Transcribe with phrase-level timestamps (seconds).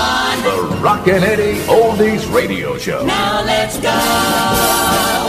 [0.00, 0.42] on.
[0.42, 3.04] The Rockin' Eddie Oldies Radio Show.
[3.04, 5.19] Now let's go.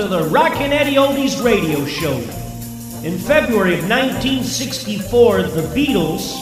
[0.00, 2.16] To the Rockin' Eddie Oldies radio show.
[3.04, 6.40] In February of 1964, the Beatles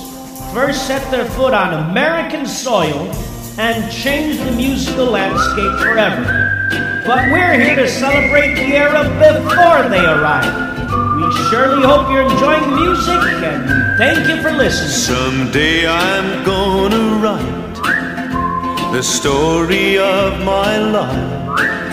[0.55, 3.11] first set their foot on American soil
[3.59, 7.03] and changed the musical landscape forever.
[7.05, 10.93] But we're here to celebrate the era before they arrived.
[11.17, 14.91] We surely hope you're enjoying the music and thank you for listening.
[14.91, 21.88] Someday I'm gonna write the story of my life.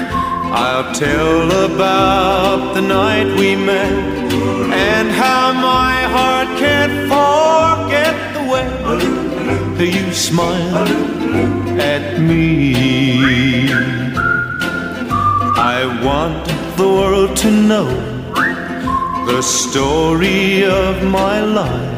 [0.51, 3.91] I'll tell about the night we met
[4.73, 8.67] and how my heart can't forget the way
[9.77, 10.89] that you smiled
[11.79, 13.69] at me.
[15.57, 16.45] I want
[16.77, 17.87] the world to know
[19.25, 21.95] the story of my life.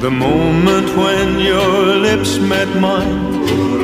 [0.00, 3.33] The moment when your lips met mine,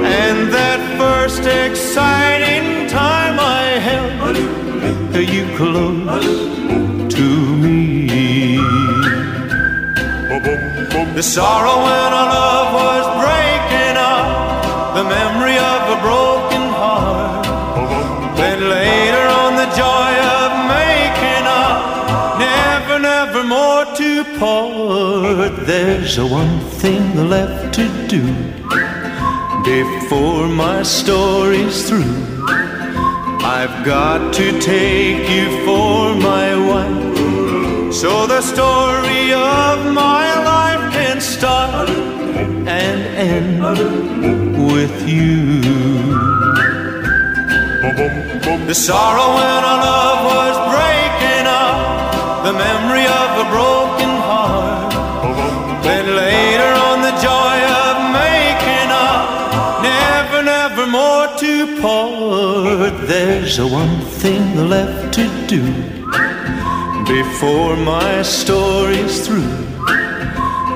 [0.05, 4.37] and that first exciting time I held
[5.29, 7.27] you close to
[7.57, 8.57] me.
[11.15, 17.45] The sorrow when our love was breaking up, the memory of a broken heart.
[18.37, 25.67] Then later on, the joy of making up, never, never more to part.
[25.67, 28.23] There's one thing left to do
[29.65, 32.17] before my story's through.
[33.43, 41.21] I've got to take you for my wife, so the story of my life can
[41.21, 43.61] start and end
[44.73, 45.61] with you.
[48.67, 53.80] The sorrow when our love was breaking up, the memory of a broken
[63.41, 65.63] There's one thing left to do
[67.07, 69.57] before my story's through.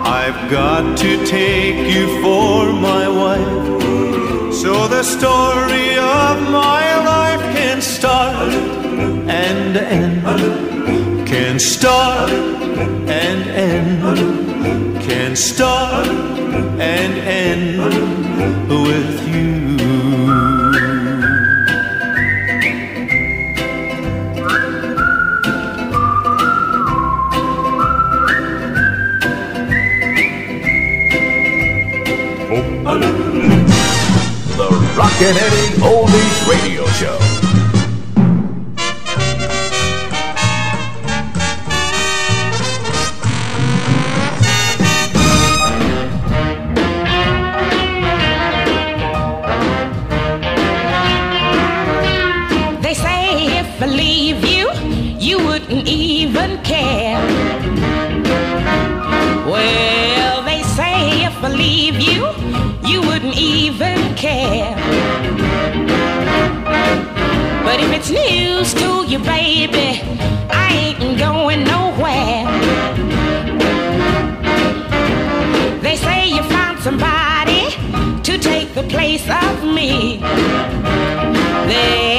[0.03, 4.55] I've got to take you for my wife.
[4.55, 8.51] So the story of my life can start
[9.29, 11.29] and end.
[11.29, 15.03] Can start and end.
[15.03, 17.79] Can start and end
[18.71, 19.84] with you.
[35.21, 36.74] Eddie Oldies Radio
[69.15, 70.01] you, baby,
[70.51, 72.43] I ain't going nowhere.
[75.81, 77.71] They say you found somebody
[78.25, 80.19] to take the place of me.
[81.71, 82.19] They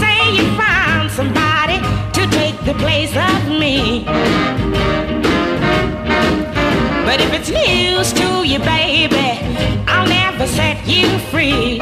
[0.00, 1.78] say you found somebody
[2.16, 4.04] to take the place of me.
[7.04, 9.28] But if it's news to you, baby,
[9.86, 11.80] I'll never set you free.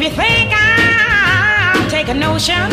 [0.00, 2.70] If you think I'll take a notion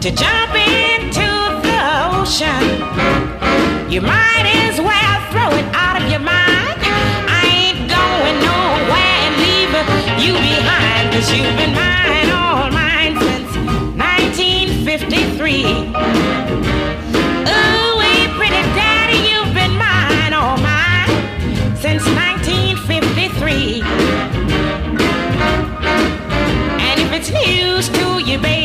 [0.00, 1.30] to jump into
[1.62, 1.78] the
[2.10, 2.82] ocean,
[3.88, 6.82] you might as well throw it out of your mind.
[7.30, 9.70] I ain't going nowhere and leave
[10.26, 13.54] you behind, cause you've been mine, all mine since
[13.94, 15.86] 1953.
[17.46, 17.94] Ooh,
[18.34, 21.14] pretty daddy, you've been mine, all mine
[21.76, 24.11] since 1953.
[27.32, 28.61] News to you, baby,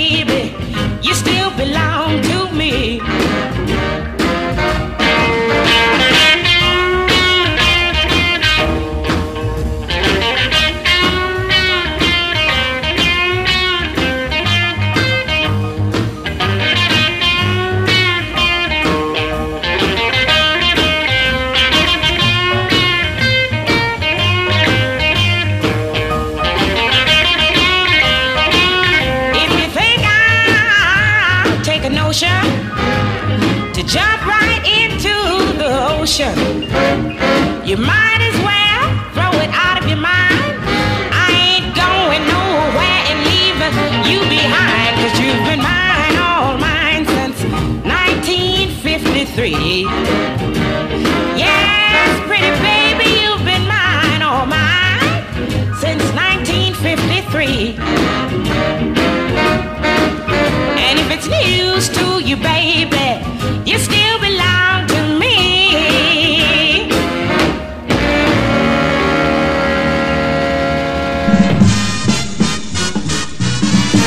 [62.27, 63.23] you, baby,
[63.65, 66.89] you still belong to me.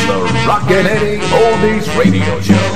[0.06, 2.69] The Rockin' Eddie Oldies Radio Show.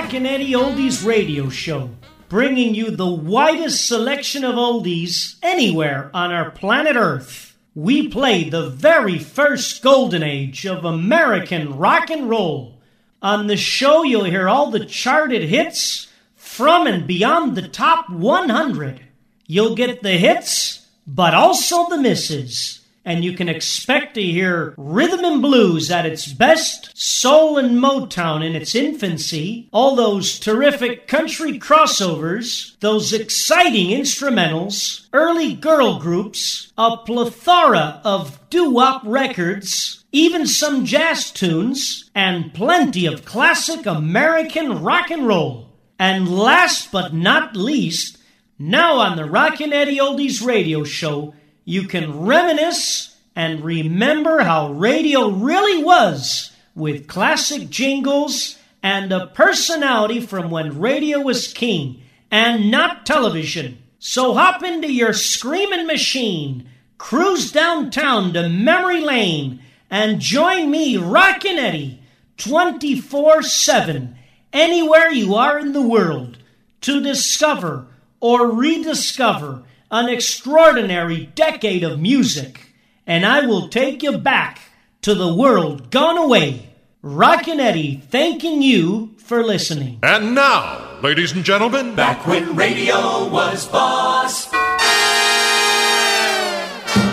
[0.00, 1.90] The Rockin' Eddie Oldies radio show,
[2.30, 7.54] bringing you the widest selection of oldies anywhere on our planet Earth.
[7.74, 12.80] We play the very first golden age of American rock and roll.
[13.20, 19.02] On the show, you'll hear all the charted hits from and beyond the top 100.
[19.46, 25.24] You'll get the hits, but also the misses and you can expect to hear rhythm
[25.24, 31.58] and blues at its best, soul and Motown in its infancy, all those terrific country
[31.58, 40.84] crossovers, those exciting instrumentals, early girl groups, a plethora of doo wop records, even some
[40.84, 45.68] jazz tunes, and plenty of classic American rock and roll.
[45.98, 48.18] And last but not least,
[48.58, 55.28] now on the Rockin' Eddie Oldies radio show, you can reminisce and remember how radio
[55.28, 63.04] really was with classic jingles and a personality from when radio was king and not
[63.04, 63.78] television.
[63.98, 71.58] So hop into your screaming machine, cruise downtown to memory lane, and join me, Rockin'
[71.58, 72.02] Eddie,
[72.38, 74.16] 24 7,
[74.52, 76.38] anywhere you are in the world,
[76.82, 77.86] to discover
[78.20, 82.72] or rediscover an extraordinary decade of music,
[83.06, 84.60] and I will take you back
[85.02, 86.68] to the world gone away.
[87.02, 89.98] Rockin' Eddie thanking you for listening.
[90.02, 94.44] And now, ladies and gentlemen, back when radio was boss.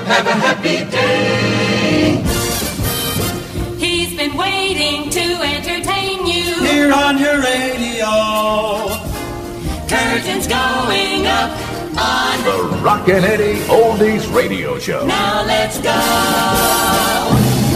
[0.08, 2.24] Have a happy day.
[3.78, 6.64] He's been waiting to entertain you.
[6.66, 8.08] Here on your radio.
[9.88, 11.67] Curtains going up
[11.98, 15.06] on The Rockin' Eddie Oldies Radio Show.
[15.06, 17.67] Now let's go.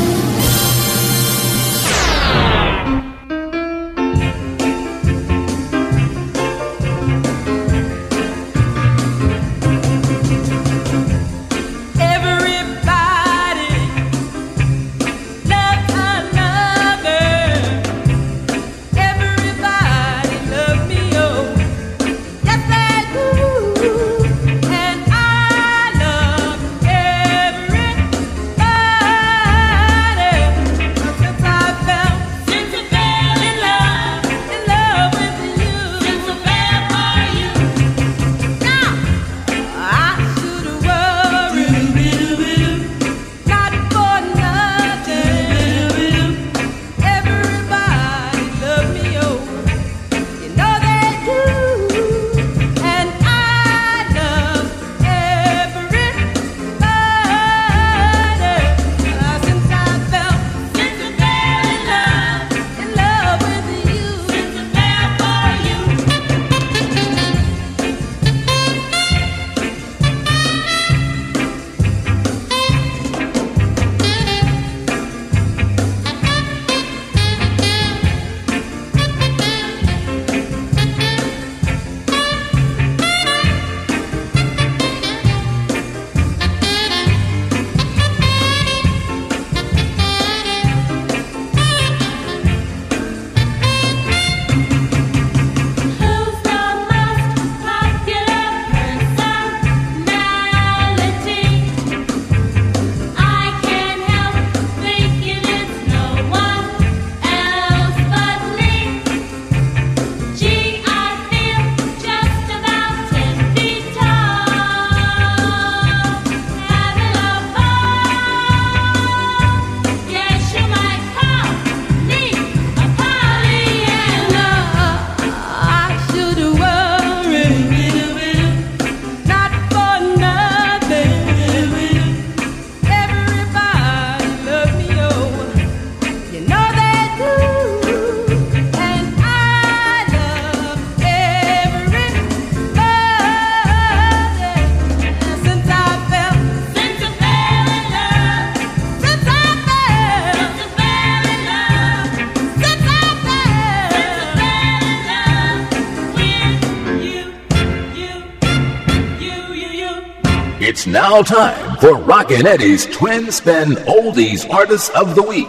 [161.24, 165.48] Time for Rockin' Eddie's Twin Spin Oldies Artists of the Week.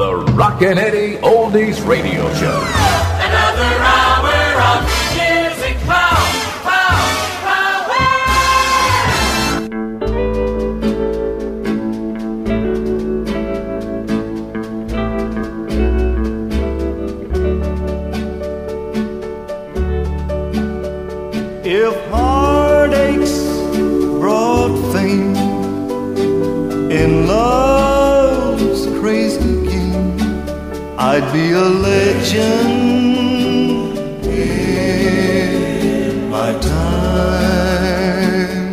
[0.00, 2.64] the Rockin' Eddie Oldies Radio Show.
[3.20, 3.99] Another rock.
[31.30, 32.66] I'd be a legend
[34.26, 38.66] in my time.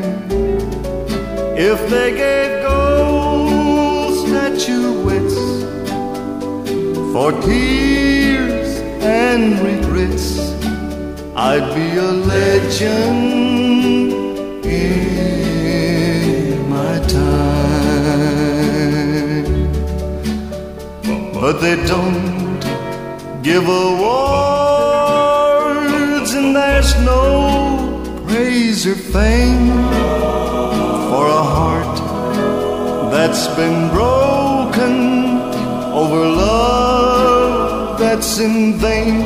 [1.55, 5.37] If they gave gold statuettes
[7.13, 10.39] for tears and regrets,
[11.35, 14.13] I'd be a legend
[14.65, 17.37] in my time.
[21.39, 22.36] But they don't
[23.47, 24.11] give awards,
[26.33, 27.23] and there's no
[28.27, 29.69] praise or fame
[31.09, 31.97] for a heart
[33.09, 34.95] that's been broken
[36.01, 39.21] over love that's in vain.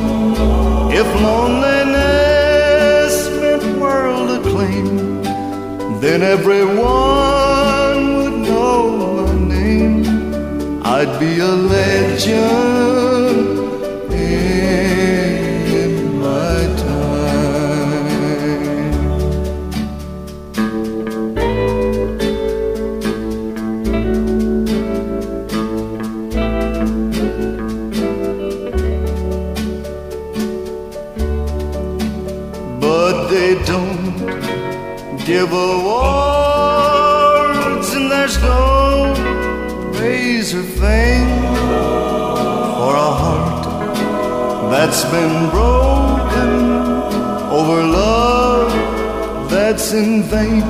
[1.00, 4.88] If loneliness meant world acclaim,
[6.00, 8.78] then everyone would know
[9.26, 9.96] my name.
[10.84, 13.11] I'd be a legend.
[33.32, 34.18] They don't
[35.24, 35.88] give awards,
[37.96, 39.14] and there's no
[39.98, 41.54] razor fame
[42.76, 43.64] for a heart
[44.70, 46.52] that's been broken
[47.58, 48.70] over love
[49.50, 50.62] that's in vain.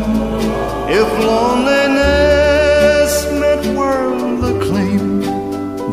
[1.01, 5.05] If loneliness meant world acclaim,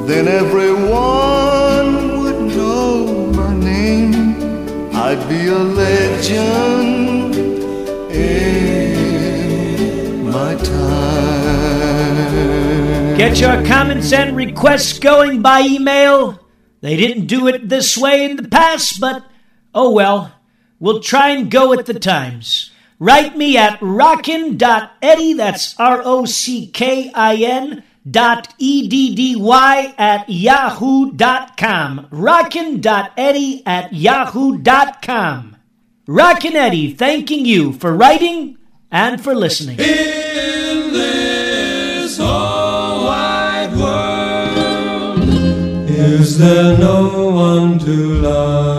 [0.05, 0.68] then everyone
[5.29, 7.35] be a legend
[8.11, 9.05] in
[10.31, 11.49] my time.
[13.15, 16.39] Get your comments and requests going by email.
[16.81, 19.23] They didn't do it this way in the past, but
[19.75, 20.33] oh well.
[20.79, 22.71] We'll try and go with the times.
[22.97, 29.35] Write me at rockin.eddie, that's R O C K I N dot E D D
[29.35, 32.07] Y at yahoo.com.
[32.11, 35.55] Rockin.eddie at yahoo.com.
[36.07, 38.57] Rockin' Eddie thanking you for writing
[38.91, 39.77] and for listening.
[39.79, 45.29] In this whole wide world,
[45.87, 48.78] is there no one to love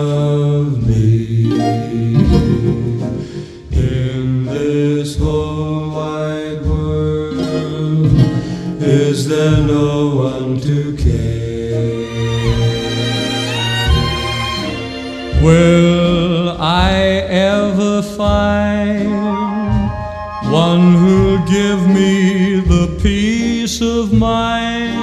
[15.42, 16.92] Will I
[17.28, 19.10] ever find
[20.52, 24.98] one who'll give me the peace of mind?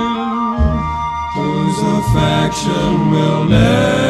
[1.33, 4.06] Whose affection will never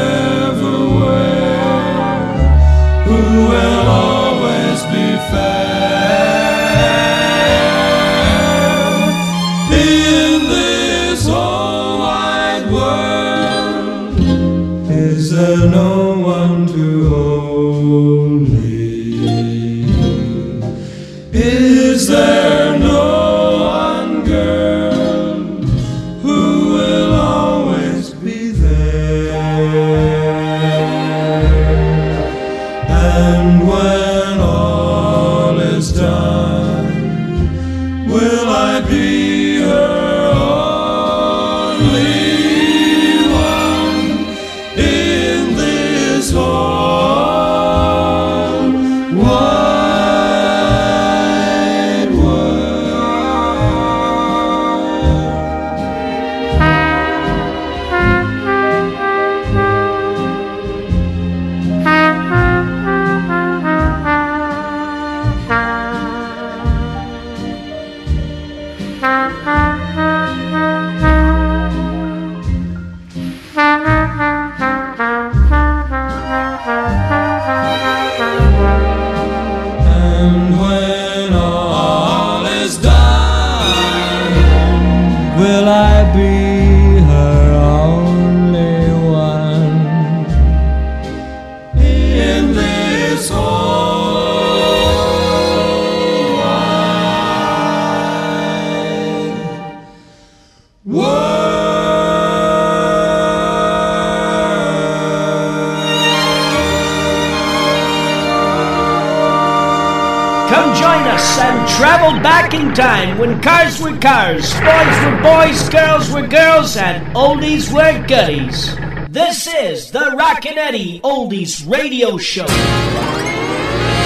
[113.42, 118.76] cars were cars, boys were boys, girls were girls, and oldies were goodies.
[119.10, 122.46] This is the Rockin' Eddie Oldies Radio Show.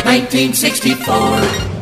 [0.06, 1.81] 1964.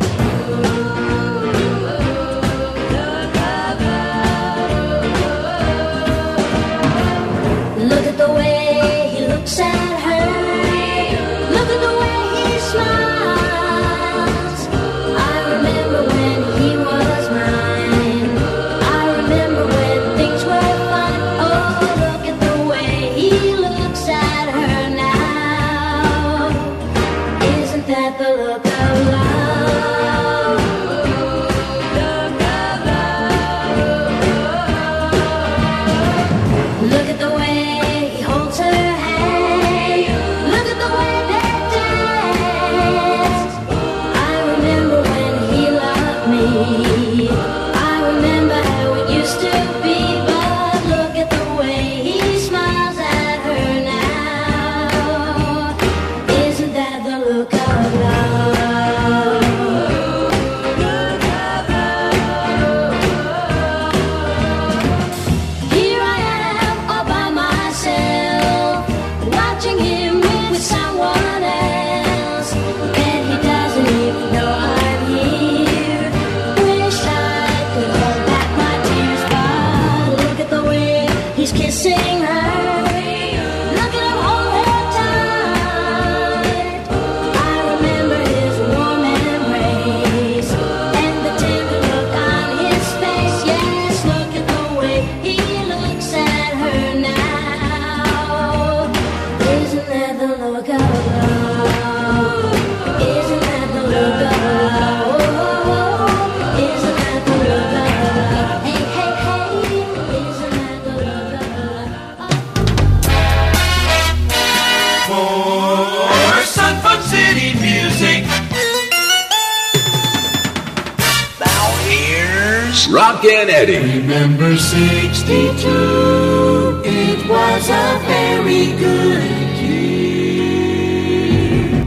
[123.29, 123.79] Here's Rockin' Eddie.
[124.01, 129.23] Remember 62, it was a very good
[129.57, 131.85] year.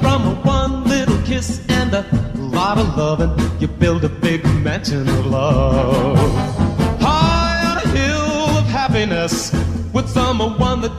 [0.00, 2.04] From a one little kiss and a
[2.36, 6.18] lot of loving, you build a big mansion of love.
[7.00, 9.52] High on a hill of happiness
[9.92, 10.97] with someone that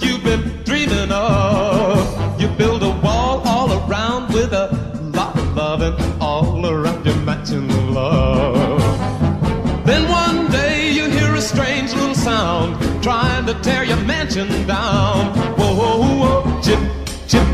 [13.62, 15.36] tear your mansion down.
[15.58, 16.80] Whoa, whoa, whoa, chip,
[17.28, 17.48] chip.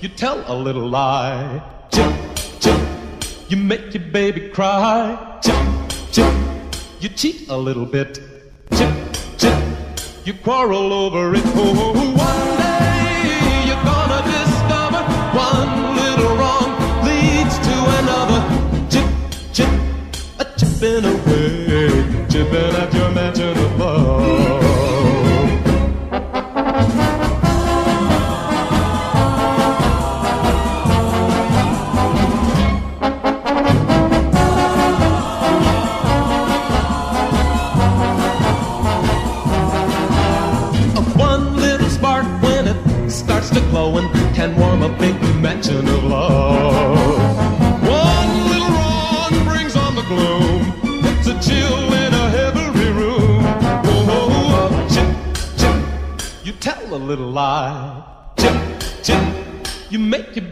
[0.00, 1.62] You tell a little lie.
[1.90, 2.12] Chip,
[2.60, 2.80] chip.
[3.48, 5.40] You make your baby cry.
[5.42, 5.56] Chip,
[6.12, 6.32] chip.
[7.00, 8.20] You cheat a little bit.
[8.76, 8.94] Chip,
[9.38, 9.58] chip.
[10.24, 11.42] You quarrel over it.
[11.56, 15.02] Oh, one day you're gonna discover
[15.36, 16.70] one little wrong
[17.04, 18.40] leads to another.
[18.92, 19.08] Chip,
[19.52, 19.72] chip.
[20.40, 22.26] A chipping away.
[22.30, 23.73] Chipping at your mansion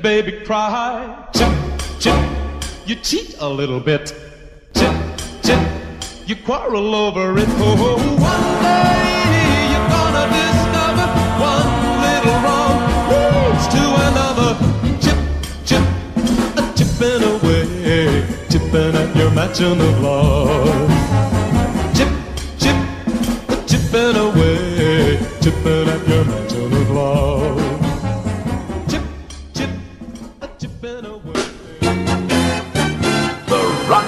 [0.03, 1.29] baby cry.
[1.33, 1.53] Chip,
[2.01, 2.19] chip,
[2.87, 4.13] you cheat a little bit.
[4.75, 4.95] Chip,
[5.45, 5.61] chip,
[6.27, 7.49] you quarrel over it.
[7.49, 8.17] Oh, oh, oh.
[8.19, 11.07] one day you're gonna discover
[11.51, 11.71] one
[12.03, 12.77] little wrong
[13.11, 14.53] leads to another.
[15.03, 15.19] Chip,
[15.65, 15.85] chip,
[16.59, 20.91] a chipping away, chipping at your mansion of love.
[21.97, 22.11] Chip,
[22.59, 22.77] chip,
[23.51, 27.82] a chipping away, chipping at your mansion of love.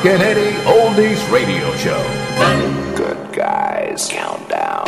[0.04, 1.96] The Rockin' Eddie Oldies Radio Show.
[2.94, 4.86] Good guys countdown.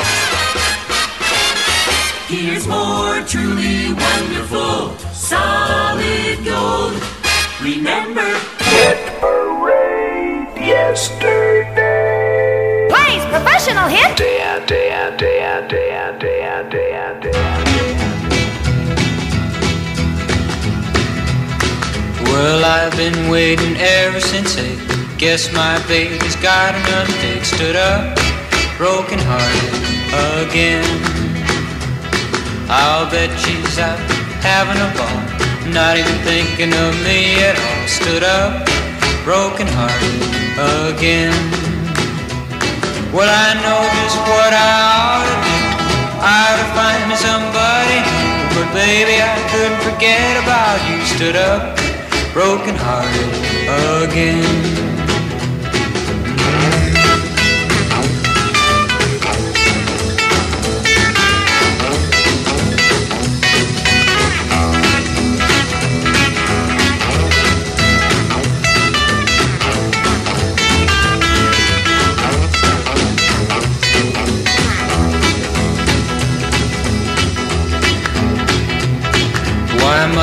[2.29, 7.02] Here's more truly wonderful, solid gold.
[7.62, 11.66] Remember, Hit parade yesterday.
[12.90, 14.18] Plays professional hit.
[14.18, 17.64] Dan, Dan, Dan, Dan, Dan, Dan, Dan.
[22.24, 24.95] Well, I've been waiting ever since eight.
[25.18, 27.42] Guess my baby's got another date.
[27.42, 28.18] Stood up,
[28.76, 29.72] broken hearted
[30.44, 30.85] again.
[32.68, 33.96] I'll bet she's out
[34.44, 37.88] having a ball, not even thinking of me at all.
[37.88, 38.68] Stood up,
[39.24, 40.20] broken hearted
[40.92, 41.33] again.
[43.09, 44.68] Well, I know just what I
[45.00, 45.57] ought to do.
[46.20, 48.37] I ought to find me somebody new.
[48.52, 51.00] But baby, I couldn't forget about you.
[51.09, 51.72] Stood up,
[52.35, 53.33] broken hearted
[54.05, 54.86] again.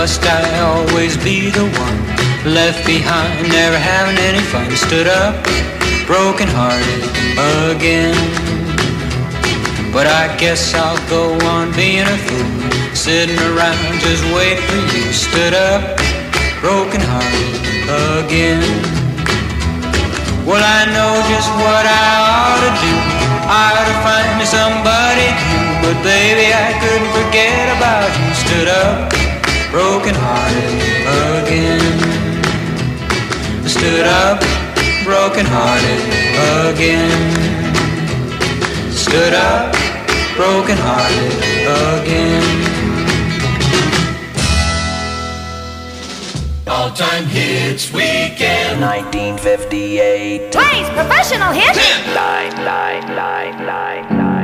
[0.04, 2.00] must I always be the one
[2.44, 4.68] left behind, never having any fun?
[4.76, 5.32] Stood up,
[6.04, 7.04] broken hearted
[7.72, 8.12] again.
[9.96, 12.52] But I guess I'll go on being a fool,
[12.92, 15.08] sitting around just waiting for you.
[15.16, 15.96] Stood up,
[16.60, 17.64] broken hearted
[18.28, 18.60] again.
[20.44, 22.96] Well, I know just what I ought to do.
[23.48, 28.28] I ought to find me somebody new, but baby, I couldn't forget about you.
[28.44, 29.23] Stood up
[29.74, 30.74] broken hearted
[31.42, 31.82] again.
[33.64, 34.40] I stood up,
[35.04, 36.02] broken hearted
[36.70, 37.22] again.
[38.92, 39.74] Stood up,
[40.36, 41.34] broken hearted
[41.98, 42.46] again.
[46.68, 52.14] All-time hits weekend 1958 Plays professional hits Ten.
[52.14, 54.43] Lie, lie, lie, lie, lie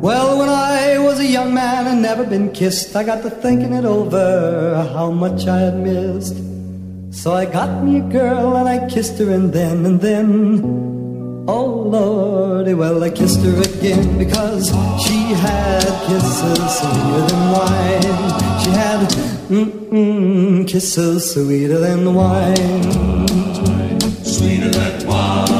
[0.00, 3.72] well, when I was a young man and never been kissed, I got to thinking
[3.72, 6.36] it over how much I had missed.
[7.10, 11.64] So I got me a girl and I kissed her, and then and then, oh
[11.64, 14.68] lordy, well I kissed her again because
[15.02, 18.26] she had kisses sweeter than wine.
[18.62, 19.08] She had
[19.48, 23.26] mm-mm, kisses sweeter than wine.
[24.22, 25.55] Sweeter than wine.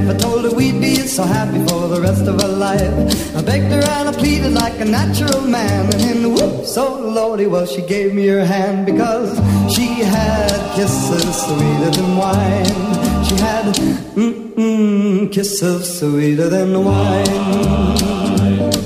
[0.00, 0.16] Wife.
[0.16, 3.36] I told her we'd be so happy for the rest of our life.
[3.36, 5.92] I begged her and I pleaded like a natural man.
[5.92, 9.36] And in the whoop, so lordy, well, she gave me her hand because
[9.74, 13.24] she had kisses sweeter than wine.
[13.24, 13.74] She had
[14.14, 17.92] mm-mm, kisses sweeter than wine.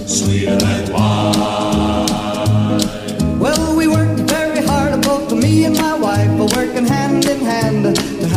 [0.06, 0.73] Sweeter than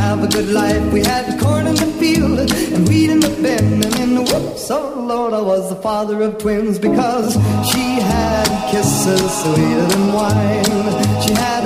[0.07, 0.93] have a good life.
[0.93, 4.71] We had corn in the field and wheat in the bin, and in the whoops,
[4.71, 7.33] oh Lord, I was the father of twins because
[7.69, 10.91] she had kisses sweeter than wine.
[11.23, 11.63] She had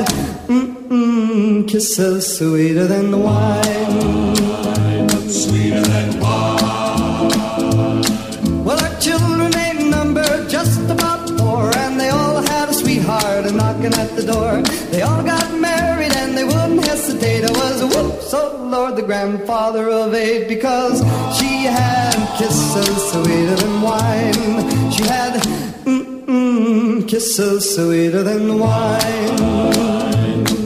[0.47, 4.35] mm-mm, kisses sweeter than wine.
[5.41, 7.31] Sweeter than wine.
[8.65, 13.93] Well, our children ain't numbered just about four, and they all had a sweetheart knocking
[14.03, 14.53] at the door.
[14.93, 15.60] They all got
[19.01, 20.99] the grandfather of eight, because
[21.37, 24.91] she had kisses sweeter than wine.
[24.91, 25.41] She had
[25.85, 29.37] mm-mm, kisses sweeter than wine.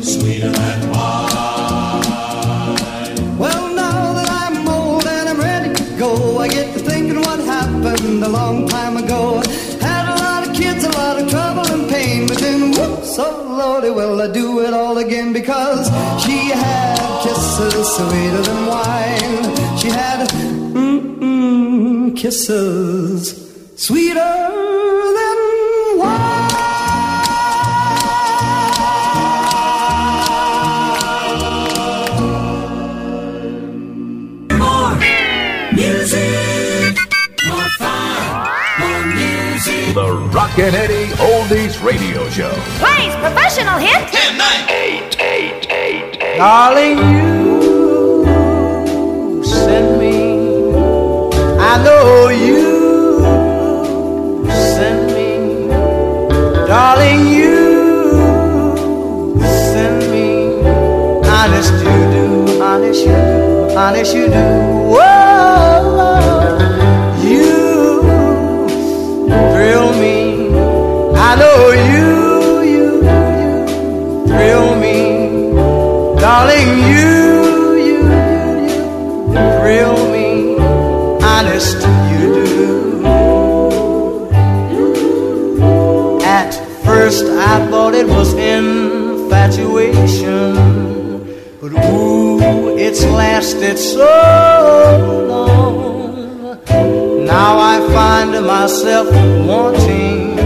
[0.04, 2.02] Sweeter than wine.
[3.38, 7.40] Well, now that I'm old and I'm ready to go, I get to thinking what
[7.40, 9.42] happened a long time ago.
[9.80, 13.56] Had a lot of kids, a lot of trouble and pain, but then whoops, oh
[13.58, 15.88] lordy, well I do it all again because
[16.24, 16.35] she
[17.56, 19.78] kisses sweeter than wine.
[19.78, 20.28] She had
[20.74, 23.32] mm-mm, kisses
[23.78, 24.36] sweeter
[25.18, 25.38] than
[25.98, 26.52] wine.
[34.52, 34.96] More
[35.74, 36.98] music.
[37.48, 38.50] More fun.
[38.80, 39.94] More music.
[39.96, 42.52] The Rockin' Eddie Oldies Radio Show.
[42.84, 44.12] Plays professional hit.
[44.12, 44.70] 10, 9.
[44.70, 45.65] Eight, eight, eight, eight.
[46.38, 48.26] Darling, you
[49.44, 50.18] send me.
[51.58, 52.62] I know you
[54.50, 55.30] send me.
[56.68, 57.56] Darling, you
[59.72, 60.30] send me.
[61.30, 62.26] Honest you do,
[62.62, 64.46] honest you do, honest you do.
[64.94, 66.26] Whoa,
[67.24, 67.56] you
[69.54, 70.18] thrill me.
[71.16, 72.15] I know you, you,
[76.56, 78.00] Darling, you, you, you,
[79.28, 80.28] you thrill me.
[81.22, 81.78] Honest,
[82.12, 82.46] you do.
[86.24, 86.52] At
[86.86, 90.54] first, I thought it was infatuation,
[91.60, 92.40] but ooh,
[92.78, 96.58] it's lasted so long.
[97.26, 99.08] Now I find myself
[99.46, 100.38] wanting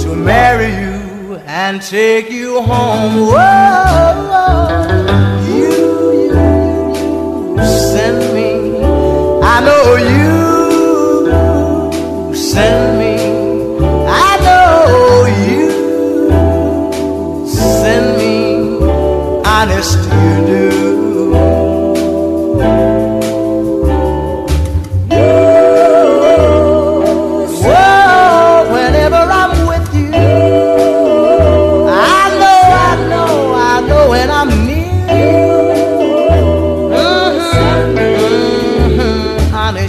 [0.00, 3.26] to marry you and take you home.
[3.26, 4.29] Whoa,
[5.46, 5.72] you,
[6.22, 6.40] you,
[7.56, 8.50] you send me.
[9.42, 9.84] I know
[10.14, 10.34] you
[12.34, 13.14] send me.
[14.08, 15.68] I know you
[17.46, 18.34] send me.
[19.44, 20.69] Honest, you do.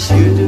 [0.10, 0.41] Honest you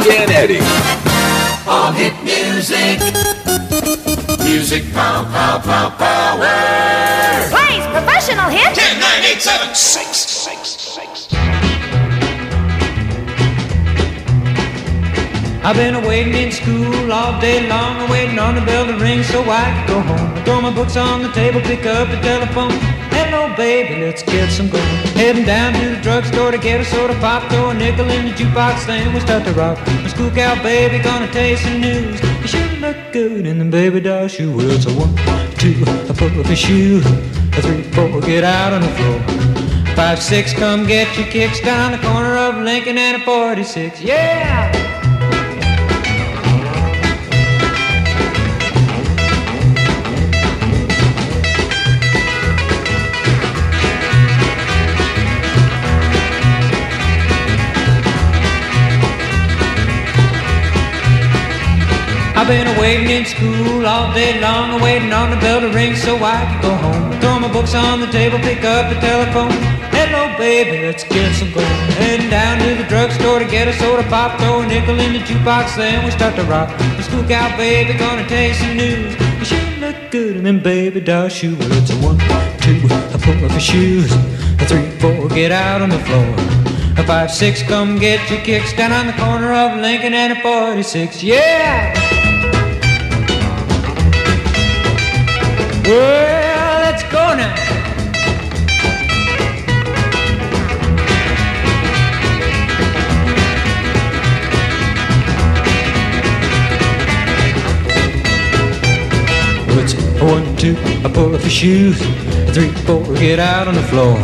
[0.00, 0.60] Rockin' Eddie.
[1.68, 3.00] All hit music.
[4.42, 6.48] Music pow pow pow power.
[7.50, 8.74] Please, professional hit.
[8.74, 10.29] 10, 9, 8, 7, 6, 6, 6.
[15.62, 19.42] I've been waiting in school all day long, waiting on the bell to ring so
[19.42, 20.38] I can go home.
[20.38, 22.70] I throw my books on the table, pick up the telephone.
[23.12, 24.82] Hello, baby, let's get some going.
[25.20, 28.32] Heading down to the drugstore to get a soda pop, throw a nickel in the
[28.32, 29.76] jukebox, then we start to rock.
[29.86, 32.18] My school cow baby gonna taste some news.
[32.22, 34.56] You sure look good in the baby doll shoe.
[34.56, 35.14] Well, a one,
[35.56, 35.76] two,
[36.08, 37.02] a pull up your shoe.
[37.04, 39.94] A three, four, get out on the floor.
[39.94, 44.00] Five, six, come get your kicks down the corner of Lincoln and a 46.
[44.00, 44.99] Yeah!
[62.50, 66.42] Been waiting in school all day long, waiting on the bell to ring so I
[66.50, 67.20] can go home.
[67.20, 69.54] Throw my books on the table, pick up the telephone.
[69.94, 71.66] Hello, baby, let's get some going.
[72.02, 75.20] Heading down to the drugstore to get a soda pop, throw a nickel in the
[75.20, 76.68] jukebox, then we start to rock.
[76.96, 79.14] The school cow baby gonna taste some news.
[79.38, 81.56] You sure look good in them baby doll shoes.
[81.56, 82.18] Well, it's a one,
[82.66, 82.82] two,
[83.14, 84.10] a pull up your shoes.
[84.58, 86.34] A three, four, get out on the floor.
[86.98, 90.42] A five, six, come get your kicks down on the corner of Lincoln and a
[90.42, 91.22] 46.
[91.22, 92.19] Yeah!
[95.90, 97.52] Well, let's go now.
[109.80, 111.98] It's one, two, I pull up your shoes.
[112.54, 114.16] Three, four, get out on the floor.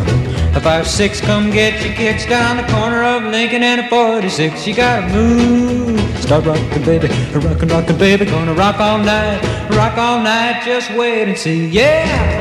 [0.55, 4.69] A five six, come get your kicks down the corner of Lincoln and a 46.
[4.69, 10.21] You gotta move, start rocking, baby, rockin', rockin', baby, gonna rock all night, rock all
[10.21, 10.61] night.
[10.65, 12.41] Just wait and see, yeah.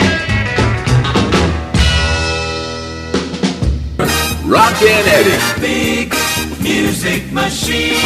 [4.44, 5.38] Rockin' Eddie.
[5.62, 6.16] Big
[6.62, 8.00] music machine.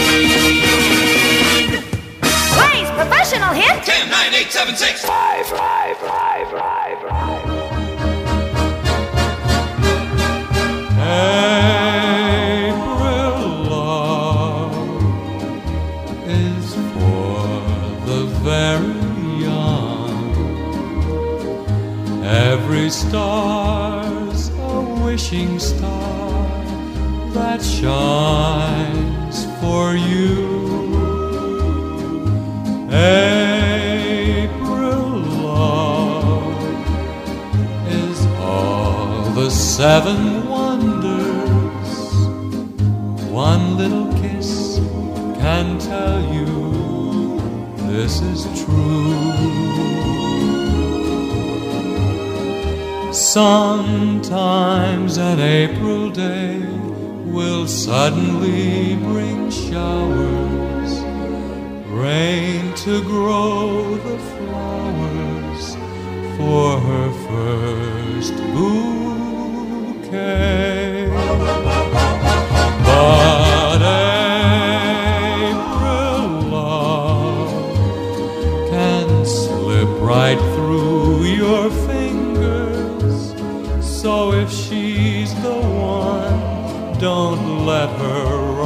[2.55, 3.84] Blaze professional hit.
[3.86, 5.05] 10, 9, 8, 7, 6.
[5.05, 7.59] 5, 5, 5, 5, 5.
[10.99, 11.68] April
[22.90, 26.42] Every star's a wishing star
[27.34, 30.90] that shines for you.
[32.92, 34.70] April
[35.46, 36.64] love
[37.88, 41.92] is all the seven wonders.
[43.30, 44.80] One little kiss
[45.38, 47.40] can tell you
[47.86, 49.68] this is true.
[53.32, 56.57] Sometimes an April day
[57.25, 60.99] will suddenly bring showers,
[61.91, 65.75] rain to grow the flowers
[66.38, 69.99] for her first bouquet.
[72.84, 73.82] But
[75.43, 77.53] April love
[78.71, 80.39] can slip right
[84.40, 88.59] if she's the one, don't let her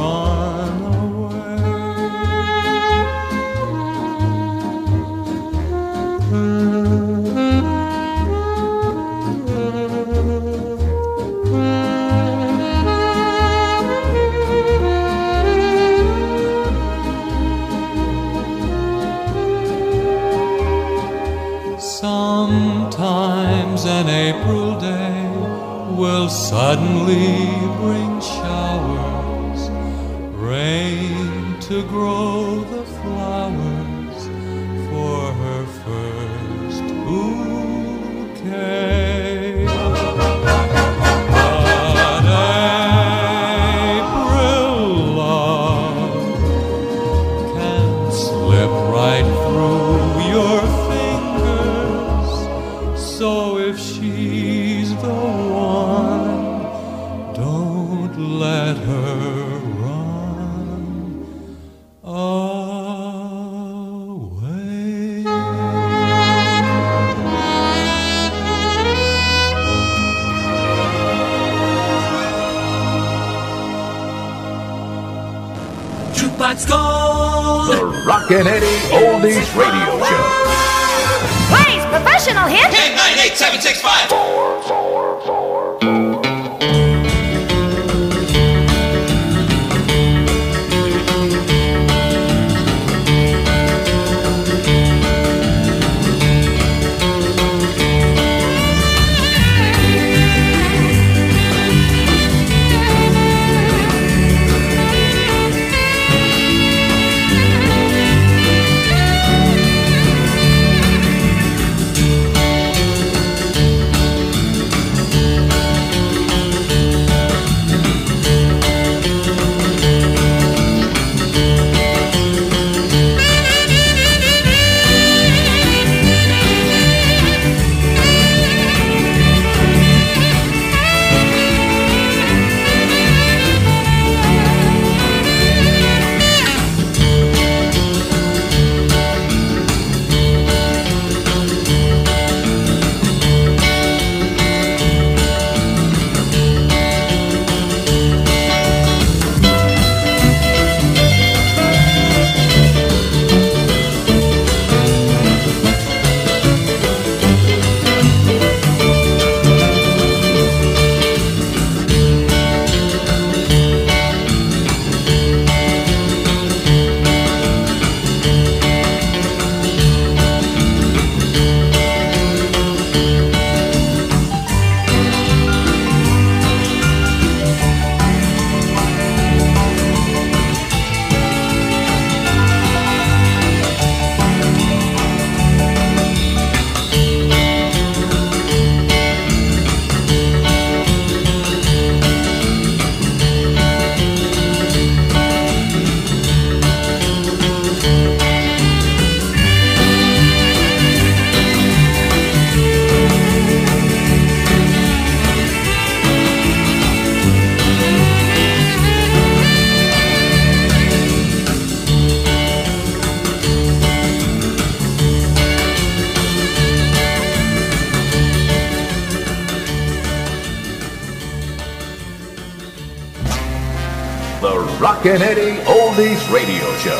[225.04, 226.96] Rockin' Eddie Oldies Radio Show.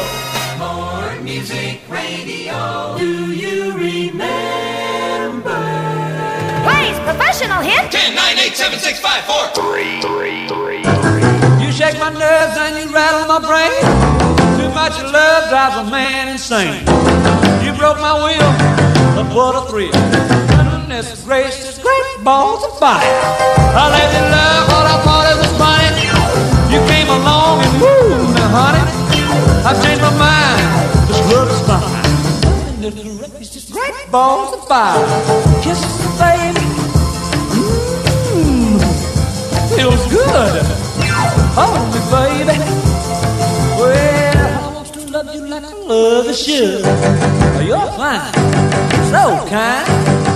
[0.58, 2.98] More music radio.
[2.98, 5.48] Do you remember?
[6.68, 7.90] Plays professional hit.
[7.90, 10.76] 10, 9, 8, 7, 6, 5, 4, 3, 3, 3.
[11.64, 13.72] You shake my nerves and you rattle my brain.
[14.60, 16.84] Too much love drives a man insane.
[17.64, 18.52] You broke my will,
[19.16, 19.92] but what a thrill.
[20.52, 23.00] Goodness gracious, great balls of fire.
[23.00, 25.43] I let you love what I thought it was
[28.54, 28.84] honey,
[29.66, 30.62] I've changed my mind.
[31.08, 32.04] This love fine.
[33.72, 35.02] Great balls of fire.
[35.62, 36.66] Kisses, baby.
[38.30, 38.78] Mmm,
[39.74, 40.62] feels good.
[41.58, 42.56] Hold me, baby.
[43.80, 46.84] Well, I want to love you like I love a should.
[47.66, 48.32] You're fine,
[49.10, 49.86] so kind.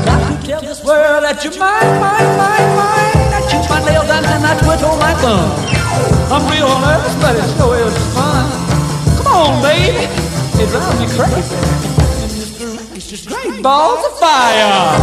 [0.07, 3.29] Got to tell this world that you're mine, mine, mine, mine.
[3.37, 5.78] I chew my nails and I twiddle my thumb.
[6.31, 8.47] I'm real nervous, but it sure is fun.
[9.17, 10.05] Come on, baby.
[10.61, 11.57] It drives me crazy.
[12.95, 14.99] It's just great balls of fire.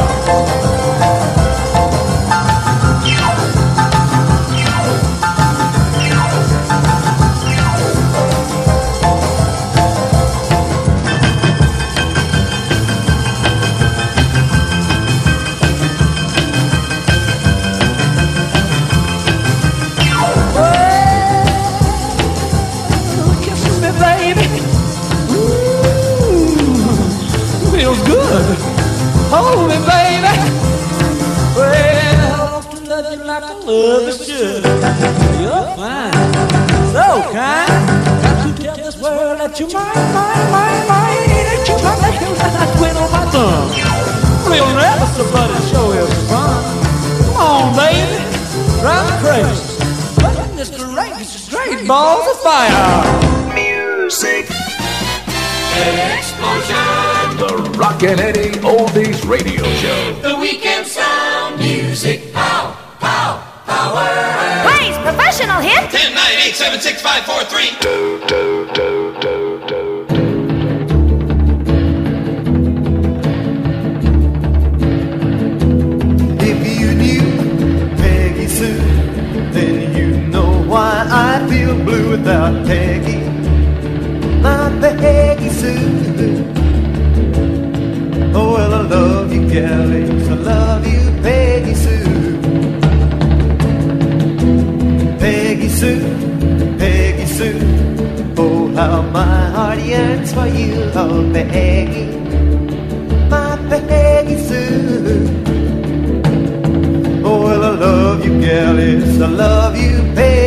[35.42, 36.14] You're fine,
[36.94, 37.70] so kind.
[38.22, 41.30] Got to tell this world that you're mine, mine, mine, mine.
[41.50, 43.68] That you're my nails and I twiddle my thumb.
[44.50, 46.62] Real nervous, but it sure is fun.
[47.22, 48.18] Come on, baby.
[48.82, 49.76] Drive me crazy.
[50.22, 53.54] Goodness gracious, great balls of fire.
[53.54, 54.46] Music.
[55.76, 57.38] Explosion.
[57.38, 60.14] The Rockin' Eddie Oldies Radio Show.
[60.22, 60.88] The weekend
[65.46, 65.92] Plays hit.
[65.92, 67.70] 10, 9, 8, 7, 6, 5, 4, 3.
[67.82, 70.06] Do, do, do, do, do.
[76.42, 78.80] If you knew Peggy Sue,
[79.52, 83.20] then you know why I feel blue without Peggy.
[84.42, 85.96] My Peggy Sue.
[88.34, 90.28] Oh, well, I love you, galleys.
[90.28, 91.55] I love you, Peggy
[95.86, 96.02] Sue,
[96.80, 97.60] Peggy Sue.
[98.40, 102.08] Oh, how my heart yearns for you, oh, Peggy.
[103.30, 105.30] My Peggy Sue.
[107.24, 110.45] Oh, well, I love you, gal, yes, I love you, Peggy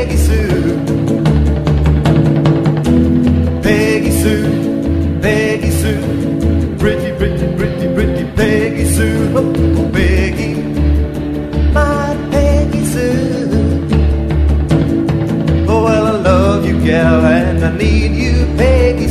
[16.85, 19.09] gal, and I need you, Peggy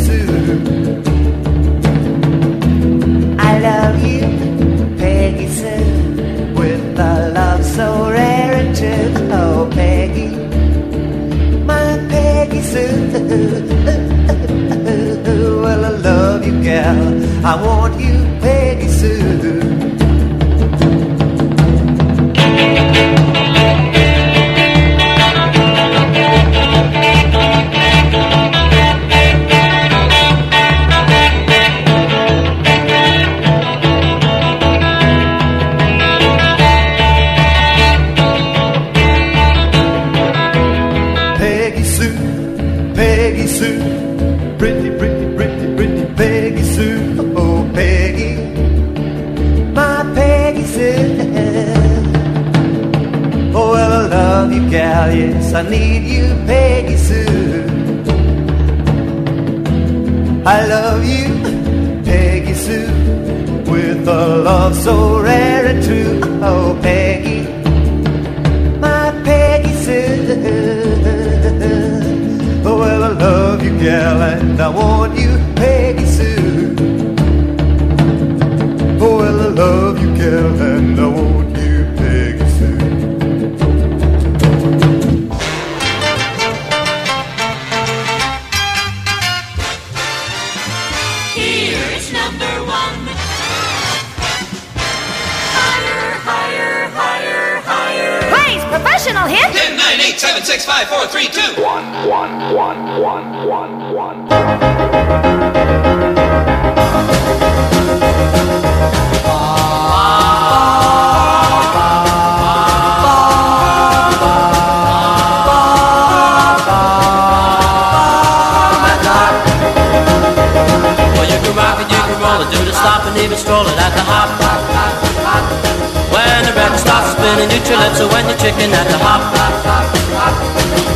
[128.48, 129.20] chicken at the hop.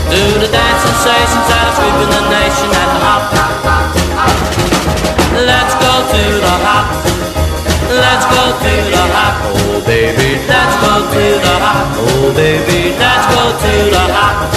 [0.07, 3.23] Do the dance sensations that are sweeping the nation at the hop.
[5.35, 6.87] Let's go to the hop.
[7.91, 9.35] Let's go to the hop.
[9.51, 11.91] Oh baby, let's go to the hop.
[11.99, 14.47] Oh baby, let's go to the hop.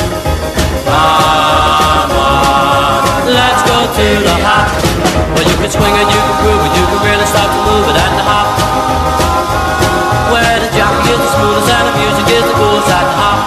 [0.86, 4.70] Come on, let's go to the hop.
[5.34, 7.90] Well, you can swing it, you can groove it, you can really start to move
[7.90, 8.63] it at the hop.
[11.34, 13.38] The smoothest and the music is the coolest at the hop.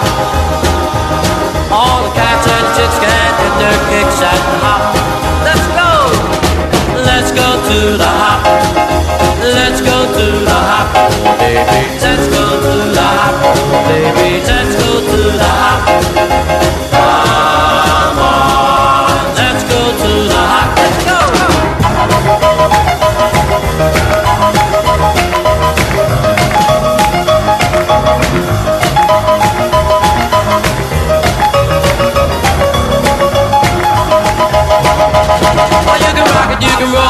[1.72, 4.82] All the cats and the chicks can get their kicks at the hop.
[5.46, 5.92] Let's go,
[7.08, 8.40] let's go to the hop.
[9.40, 10.88] Let's go to the hop,
[11.40, 11.80] baby.
[12.04, 13.34] Let's go to the hop,
[13.88, 14.44] baby.
[14.44, 16.47] Let's go to the hop.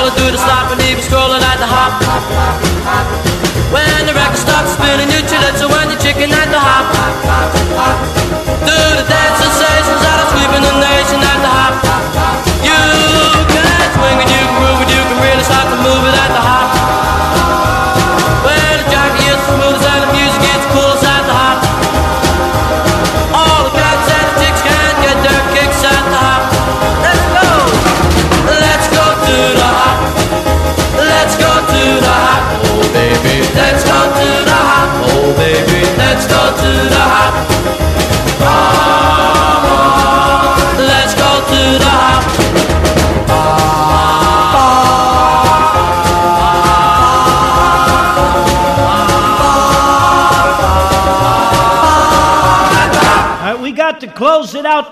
[0.09, 2.68] It, you can roll it, do the stop and even stroll it at the hop.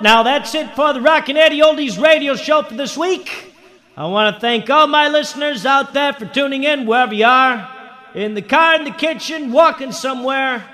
[0.02, 0.22] Now.
[0.22, 3.52] That's it for the Rockin' Eddie Oldies radio show for this week.
[3.96, 7.68] I want to thank all my listeners out there for tuning in wherever you are.
[8.14, 10.64] In the car, in the kitchen, walking somewhere.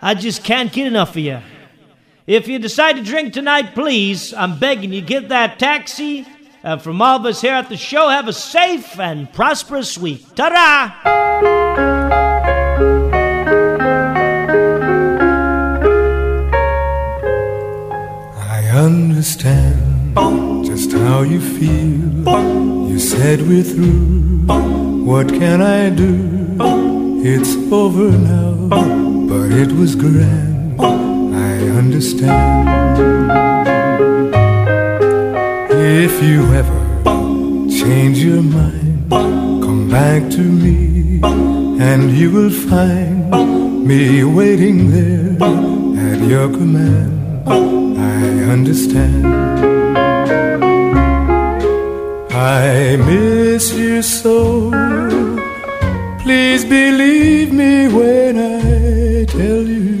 [0.00, 1.40] I just can't get enough of you.
[2.26, 6.26] If you decide to drink tonight, please, I'm begging you, get that taxi.
[6.62, 10.34] And from all of us here at the show, have a safe and prosperous week.
[10.34, 11.93] Ta da!
[18.94, 20.14] Understand
[20.64, 22.88] just how you feel.
[22.90, 24.46] You said we're through.
[25.10, 26.14] What can I do?
[27.32, 28.54] It's over now,
[29.30, 30.80] but it was grand.
[31.50, 32.44] I understand.
[36.06, 36.80] If you ever
[37.80, 39.10] change your mind,
[39.66, 41.20] come back to me,
[41.90, 45.30] and you will find me waiting there
[46.10, 47.12] at your command.
[47.46, 48.23] I
[48.54, 49.26] understand.
[52.32, 54.70] I miss you so.
[56.22, 59.98] Please believe me when I tell you.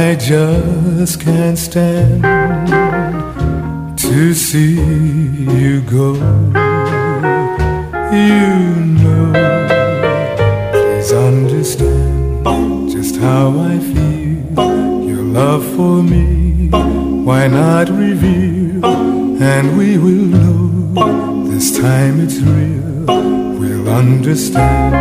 [0.00, 2.22] I just can't stand
[4.04, 4.74] to see
[5.58, 6.08] you go.
[8.22, 8.46] You
[9.00, 9.26] know,
[10.72, 12.12] please understand
[12.92, 14.21] just how I feel.
[15.32, 16.68] Love for me,
[17.24, 18.84] why not reveal?
[19.42, 23.06] And we will know this time it's real.
[23.58, 24.94] We'll understand.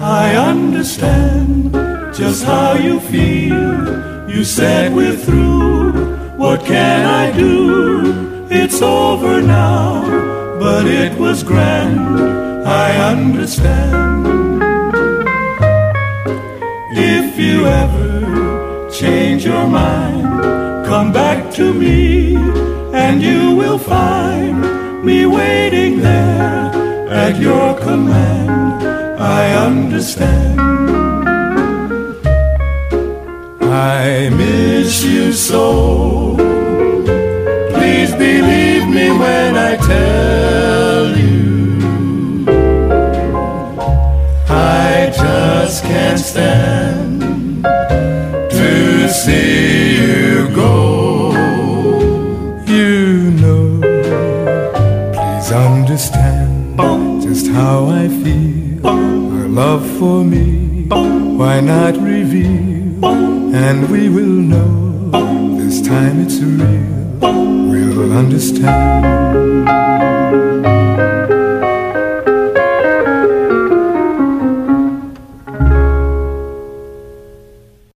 [0.00, 1.74] I understand
[2.14, 4.30] just how you feel.
[4.30, 5.92] You said we're through.
[6.38, 8.48] What can I do?
[8.50, 10.00] It's over now,
[10.58, 12.51] but it was grand.
[12.64, 14.62] I understand.
[16.94, 22.36] If you ever change your mind, come back to me,
[22.94, 26.70] and you will find me waiting there
[27.10, 28.82] at your command.
[29.20, 30.60] I understand.
[33.62, 36.11] I miss you so.
[60.02, 60.82] For me,
[61.38, 63.04] why not reveal?
[63.54, 67.20] And we will know this time it's real.
[67.70, 69.91] We'll understand.